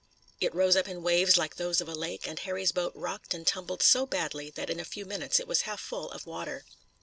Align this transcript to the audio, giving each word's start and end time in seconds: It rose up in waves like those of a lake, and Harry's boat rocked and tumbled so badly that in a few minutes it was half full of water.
It 0.39 0.55
rose 0.55 0.75
up 0.75 0.87
in 0.87 1.03
waves 1.03 1.37
like 1.37 1.57
those 1.57 1.79
of 1.79 1.87
a 1.87 1.93
lake, 1.93 2.27
and 2.27 2.39
Harry's 2.39 2.71
boat 2.71 2.91
rocked 2.95 3.35
and 3.35 3.45
tumbled 3.45 3.83
so 3.83 4.07
badly 4.07 4.49
that 4.49 4.67
in 4.71 4.79
a 4.79 4.83
few 4.83 5.05
minutes 5.05 5.39
it 5.39 5.47
was 5.47 5.61
half 5.69 5.79
full 5.79 6.09
of 6.09 6.25
water. 6.25 6.65